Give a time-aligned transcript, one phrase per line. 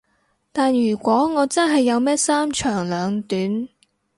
[0.51, 3.67] 但如果我真係有咩三長兩短